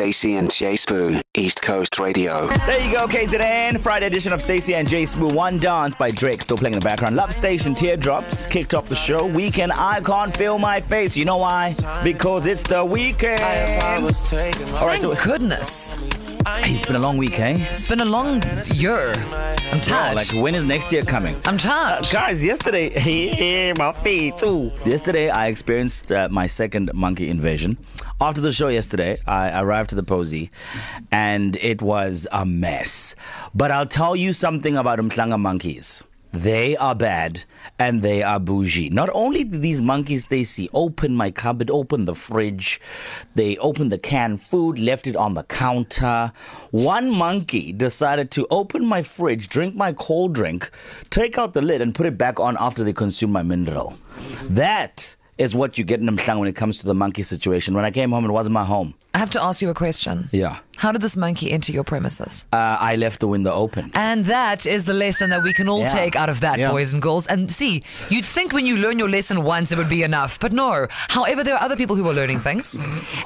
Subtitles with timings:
[0.00, 2.48] Stacey and Jay Sbu, East Coast Radio.
[2.64, 3.78] There you go, KZN.
[3.80, 5.34] Friday edition of Stacy and Jay Smooth.
[5.34, 7.16] One Dance by Drake still playing in the background.
[7.16, 9.26] Lovestation Teardrops kicked off the show.
[9.26, 11.18] Weekend, I can't feel my face.
[11.18, 11.74] You know why?
[12.02, 13.42] Because it's the weekend.
[13.42, 16.74] All right, so Thank goodness.
[16.74, 17.56] it's been a long week, eh?
[17.70, 18.42] It's been a long
[18.74, 19.12] year.
[19.72, 20.16] I'm Oh, tired.
[20.16, 21.36] like when is next year coming?
[21.46, 22.06] I'm tired.
[22.10, 24.72] Guys, yesterday, my feet too.
[24.84, 27.78] Yesterday, I experienced uh, my second monkey invasion.
[28.20, 30.50] After the show yesterday, I arrived to the Posy,
[31.10, 33.14] and it was a mess.
[33.54, 36.02] But I'll tell you something about Umhlanga monkeys.
[36.32, 37.42] They are bad
[37.78, 38.90] and they are bougie.
[38.90, 42.80] Not only did these monkeys, they see open my cupboard, open the fridge,
[43.34, 46.32] they opened the canned food, left it on the counter.
[46.70, 50.70] One monkey decided to open my fridge, drink my cold drink,
[51.10, 53.94] take out the lid, and put it back on after they consume my mineral.
[54.44, 57.74] That is what you get in Umhlanga when it comes to the monkey situation.
[57.74, 58.94] When I came home, it wasn't my home.
[59.12, 60.28] I have to ask you a question.
[60.32, 60.58] Yeah.
[60.76, 62.46] How did this monkey enter your premises?
[62.54, 63.90] Uh, I left the window open.
[63.92, 65.88] And that is the lesson that we can all Yeah.
[65.88, 66.70] take out of that, Yeah.
[66.70, 67.26] boys and girls.
[67.26, 70.38] And see, you'd think when you learn your lesson once, it would be enough.
[70.38, 70.86] But no.
[71.08, 72.78] However, there are other people who are learning things.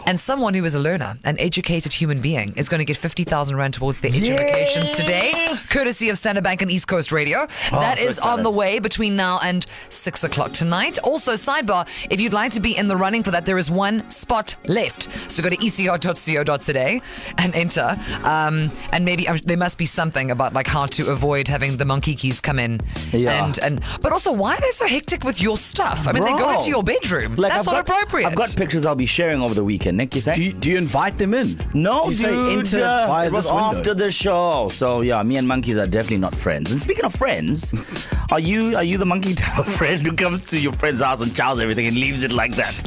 [0.07, 3.55] And someone who is a learner, an educated human being, is going to get 50,000
[3.57, 5.33] Rand towards their educations today,
[5.71, 7.47] courtesy of Standard Bank and East Coast Radio.
[7.71, 10.99] that Oh, so is on the way between now and 6 o'clock tonight.
[11.05, 14.09] Also, sidebar, if you'd like to be in the running for that, there is one
[14.11, 15.09] spot left.
[15.29, 17.01] So go to E ecr.co.today
[17.39, 17.99] and enter.
[18.23, 21.85] Um, and maybe um, there must be something about like how to avoid having the
[21.85, 22.81] monkey keys come in.
[23.13, 23.45] Yeah.
[23.45, 26.07] And, and but also, why are they so hectic with your stuff?
[26.07, 27.35] I mean, they go into your bedroom.
[27.37, 28.27] Like, That's I've not got, appropriate.
[28.29, 29.97] I've got pictures I'll be sharing over the weekend.
[29.97, 30.35] Nick, you say?
[30.35, 31.59] Do you, do you invite them in?
[31.75, 33.79] No, Do you say dude, enter uh, via it was this window?
[33.79, 34.69] after the show.
[34.71, 36.73] So yeah, me and monkeys are definitely not friends.
[36.73, 37.75] And speaking of friends,
[38.31, 41.21] are you are you the monkey type of friend who comes to your friend's house
[41.21, 42.83] and chows everything and leaves it like that?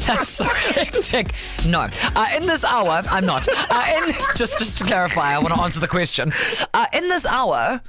[0.06, 1.32] That's so hectic.
[1.66, 3.48] No, uh, in this hour, I'm not.
[3.48, 6.32] Uh, in just just to clarify, I want to answer the question.
[6.72, 7.80] Uh, in this hour.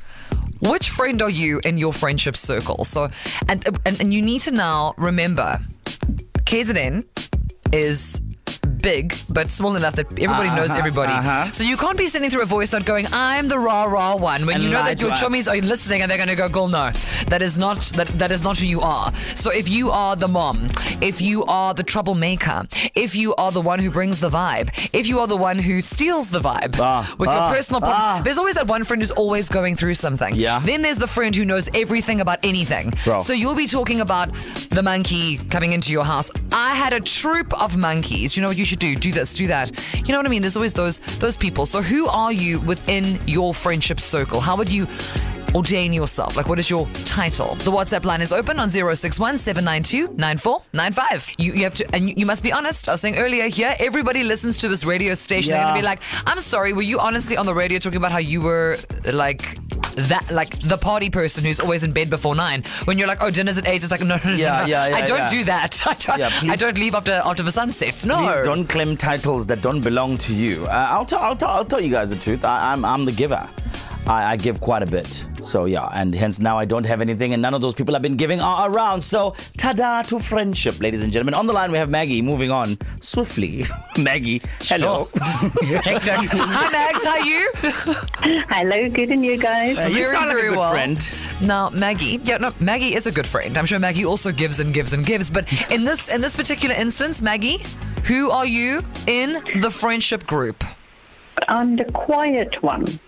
[0.62, 2.86] Which friend are you in your friendship circle?
[2.86, 3.10] So,
[3.50, 5.60] and and, and you need to now remember,
[6.46, 7.06] KZN
[7.74, 8.22] is
[8.92, 9.06] big
[9.38, 11.14] but small enough that everybody knows Uh-huh, everybody.
[11.22, 11.52] uh-huh.
[11.58, 14.42] So you can't be sending through a voice note going, "I'm the rah rah one,"
[14.48, 15.22] when And you know that your us.
[15.22, 16.86] chummies are listening and they're going to go, "Girl, no,
[17.32, 19.08] that is not that that is not who you are."
[19.44, 20.58] So if you are the mom,
[21.10, 22.58] if you are the troublemaker,
[23.06, 24.68] if you are the one who brings the vibe,
[25.00, 28.06] if you are the one who steals the vibe Ah, with ah, your personal problems,
[28.12, 28.22] ah.
[28.26, 30.34] there's always that one friend who's always going through something.
[30.36, 30.62] Yeah.
[30.70, 32.86] Then there's the friend who knows everything about anything.
[33.06, 33.20] Bro.
[33.28, 34.28] So you'll be talking about
[34.78, 36.28] the monkey coming into your house.
[36.52, 38.30] I had a troop of monkeys.
[38.36, 38.96] You know what you should do?
[38.96, 39.72] Do this, do that.
[39.96, 40.42] You know what I mean?
[40.42, 41.66] There's always those those people.
[41.66, 44.40] So who are you within your friendship circle?
[44.42, 44.88] How would you
[45.56, 46.36] ordain yourself?
[46.36, 47.56] Like what is your title?
[47.56, 51.32] The WhatsApp line is open on 061 792 9495.
[51.38, 52.90] You you have to and you, you must be honest.
[52.90, 55.54] I was saying earlier here, everybody listens to this radio station.
[55.54, 58.18] They're gonna be like, I'm sorry, were you honestly on the radio talking about how
[58.20, 58.78] you were
[59.12, 59.58] like
[59.96, 62.64] that like the party person who's always in bed before nine.
[62.86, 64.66] When you're like, oh, dinner's at eight, it's like, no, no, no, Yeah, no.
[64.66, 65.30] yeah, yeah, I don't yeah.
[65.30, 65.82] do that.
[65.88, 68.06] I don't, Yeah, please- I don't leave after after the sunset.
[68.06, 68.18] No.
[68.18, 70.66] Please don't claim titles that don't belong to you.
[70.66, 72.44] Uh, I'll, t- I'll, t- I'll tell you guys the truth.
[72.46, 73.50] I- I'm, I'm the giver.
[74.08, 75.26] I-, I give quite a bit.
[75.42, 78.02] So, yeah, and hence now I don't have anything, and none of those people I've
[78.02, 79.02] been giving are around.
[79.02, 81.34] So, ta da to friendship, ladies and gentlemen.
[81.34, 83.64] On the line, we have Maggie moving on swiftly.
[83.98, 85.10] Maggie, hello.
[85.16, 86.30] Hectic.
[86.32, 87.06] Hi, Max.
[87.06, 87.52] How are you?
[88.50, 89.78] Hello, good and you guys?
[89.78, 90.72] Uh, you Very, sound like a good well.
[90.72, 91.12] friend.
[91.42, 92.20] Now, Maggie.
[92.24, 93.58] Yeah, no, Maggie is a good friend.
[93.58, 95.30] I'm sure Maggie also gives and gives and gives.
[95.32, 97.64] But in this in this particular instance, Maggie,
[98.06, 100.64] who are you in the friendship group?
[101.48, 103.00] I'm the quiet one.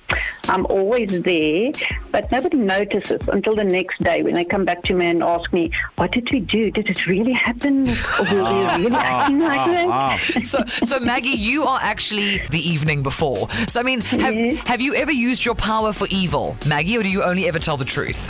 [0.49, 1.71] I'm always there,
[2.11, 5.51] but nobody notices until the next day when they come back to me and ask
[5.53, 6.71] me, What did we do?
[6.71, 7.87] Did it really happen?
[7.89, 9.87] Or were we really acting like that?
[9.89, 13.49] Ah, So, so Maggie, you are actually the evening before.
[13.67, 14.67] So, I mean, have, Yes.
[14.67, 17.77] have you ever used your power for evil, Maggie, or do you only ever tell
[17.77, 18.29] the truth?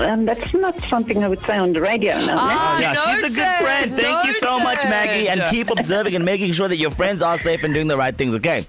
[0.00, 2.14] Um, that's not something I would say on the radio.
[2.24, 3.96] No, Ah, yeah, she's a good friend.
[3.96, 5.28] Thank you so much, Maggie.
[5.28, 8.16] And keep observing and making sure that your friends are safe and doing the right
[8.16, 8.66] things, okay?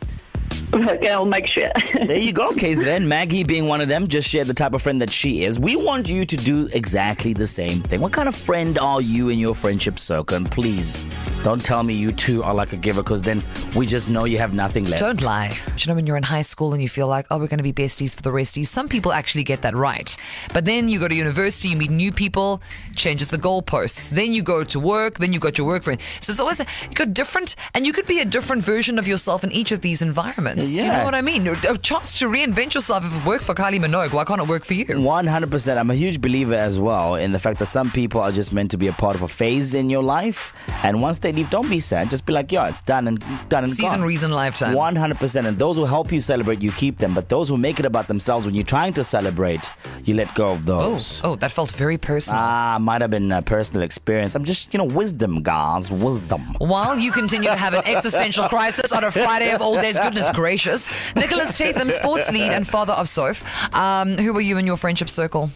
[0.76, 1.68] Okay, I'll make sure.
[2.06, 3.06] There you go, KZN.
[3.08, 5.60] Maggie being one of them, just shared the type of friend that she is.
[5.60, 8.00] We want you to do exactly the same thing.
[8.00, 10.38] What kind of friend are you in your friendship circle?
[10.38, 11.04] And please,
[11.44, 13.44] don't tell me you two are like a giver, because then
[13.76, 15.02] we just know you have nothing left.
[15.02, 15.58] Don't lie.
[15.78, 17.64] You know when you're in high school and you feel like, oh, we're going to
[17.64, 18.68] be besties for the resties?
[18.68, 20.16] Some people actually get that right.
[20.54, 22.62] But then you go to university, you meet new people,
[22.96, 24.10] changes the goalposts.
[24.10, 26.00] Then you go to work, then you got your work friend.
[26.20, 29.08] So it's always, a, you got different, and you could be a different version of
[29.08, 30.65] yourself in each of these environments.
[30.72, 30.98] You Yeah.
[31.00, 31.48] know what I mean?
[31.48, 33.06] A chance to reinvent yourself.
[33.06, 34.86] If it worked for Kylie Minogue, why can't it work for you?
[34.86, 35.78] 100%.
[35.78, 38.72] I'm a huge believer as well in the fact that some people are just meant
[38.72, 40.54] to be a part of a phase in your life.
[40.84, 42.10] And once they leave, don't be sad.
[42.10, 43.20] Just be like, yeah, it's done and
[43.50, 44.04] done and Season, gone.
[44.04, 44.76] reason, lifetime.
[44.76, 45.46] 100%.
[45.48, 47.14] And those who help you celebrate, you keep them.
[47.14, 49.72] But those who make it about themselves when you're trying to celebrate,
[50.08, 51.22] you let go of Oh, those.
[51.24, 52.42] oh, that felt very personal.
[52.42, 54.36] Ah, might have been a personal experience.
[54.36, 55.92] I'm just, you know, wisdom, guys.
[55.92, 56.42] Wisdom.
[56.60, 60.30] While you continue to have an existential crisis on a Friday of all days, goodness
[60.32, 60.88] gracious.
[61.16, 63.44] Nicholas Tatham, sports lead and father of Soph.
[63.74, 65.50] Um, who were you in your friendship circle?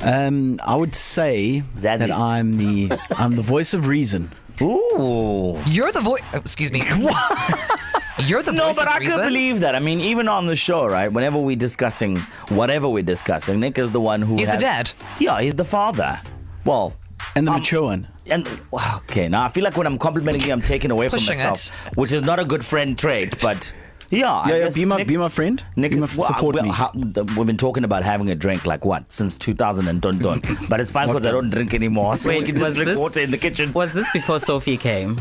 [0.00, 1.98] Um, I would say Zaddy.
[1.98, 4.30] that I'm the I'm the voice of reason.
[4.62, 5.60] Ooh.
[5.66, 6.22] You're the voice.
[6.32, 6.82] Oh, excuse me.
[8.26, 9.18] You're the No, voice but of I reason.
[9.18, 9.74] could believe that.
[9.74, 11.12] I mean, even on the show, right?
[11.12, 12.16] Whenever we're discussing
[12.48, 14.90] whatever we're discussing, Nick is the one who He's the dad.
[15.18, 16.20] Yeah, he's the father.
[16.64, 16.94] Well,
[17.34, 18.08] And the Um, mature one.
[18.30, 18.46] and
[19.08, 21.70] okay, now I feel like when I'm complimenting you, I'm taking away from Pushing myself,
[21.94, 23.38] which is not a good friend trait.
[23.40, 23.72] But
[24.10, 25.62] yeah, Yeah, yeah, be my Nick, be my friend.
[25.76, 26.70] Nick, be my, well, support well, me.
[26.70, 30.40] how- we've been talking about having a drink like what since 2000 and dun dun.
[30.68, 32.88] But it's fine because I don't drink anymore, so we Wait, can just was drink
[32.90, 33.72] this- water in the kitchen.
[33.72, 35.20] Was this before Sophie came?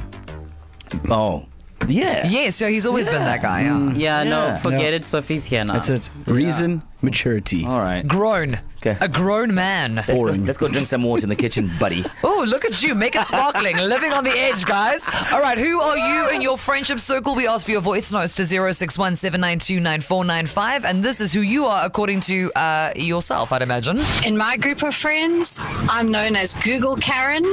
[1.09, 1.45] Oh,
[1.89, 2.27] yeah.
[2.27, 3.61] Yeah, so he's always been that guy.
[3.63, 3.93] Yeah.
[3.93, 4.29] Yeah, Yeah.
[4.29, 5.07] no, forget it.
[5.07, 5.73] Sophie's here now.
[5.73, 6.09] That's it.
[6.25, 7.65] Reason, maturity.
[7.65, 8.07] All right.
[8.07, 8.59] Grown.
[8.85, 9.03] Okay.
[9.03, 9.95] A grown man.
[9.95, 10.45] Let's go, Boring.
[10.45, 12.03] let's go drink some water in the kitchen, buddy.
[12.23, 12.95] Oh, look at you.
[12.95, 13.77] Make it sparkling.
[13.95, 15.07] Living on the edge, guys.
[15.31, 15.57] All right.
[15.57, 17.33] Who are you in your friendship circle?
[17.35, 21.85] We ask for your voice notes to 061 792 And this is who you are
[21.85, 23.99] according to uh, yourself, I'd imagine.
[24.25, 25.59] In my group of friends,
[25.89, 27.43] I'm known as Google Karen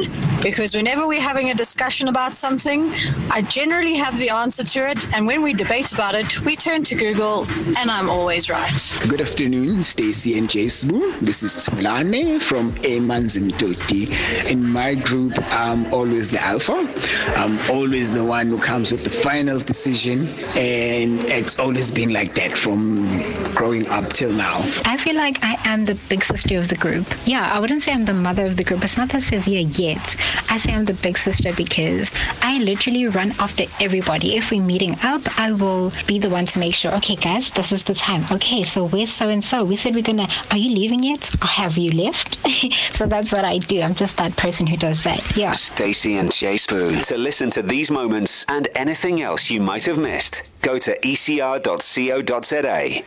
[0.43, 2.91] because whenever we're having a discussion about something,
[3.31, 5.15] I generally have the answer to it.
[5.15, 7.47] And when we debate about it, we turn to Google,
[7.79, 9.01] and I'm always right.
[9.09, 11.01] Good afternoon, Stacy and Jason.
[11.25, 14.11] This is Tulane from Amanzimtoti.
[14.51, 16.89] In my group, I'm always the alpha.
[17.37, 20.27] I'm always the one who comes with the final decision,
[20.57, 23.07] and it's always been like that from
[23.55, 24.63] growing up till now.
[24.85, 27.07] I feel like I am the big sister of the group.
[27.25, 28.83] Yeah, I wouldn't say I'm the mother of the group.
[28.83, 30.17] It's not that severe yet.
[30.51, 32.11] I say I'm the big sister because
[32.43, 34.37] I literally run after everybody.
[34.37, 37.71] If we're meeting up, I will be the one to make sure, okay, guys, this
[37.71, 38.27] is the time.
[38.33, 39.65] Okay, so where's so and so?
[39.65, 41.12] We said we're gonna, are you leaving yet?
[41.43, 42.39] Or have you left?
[42.95, 43.81] so that's what I do.
[43.81, 45.37] I'm just that person who does that.
[45.37, 45.53] Yeah.
[45.53, 47.05] Stacy and Jay Sbu.
[47.07, 51.63] To listen to these moments and anything else you might have missed, go to ecr.co.za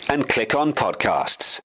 [0.09, 1.61] and click on podcasts.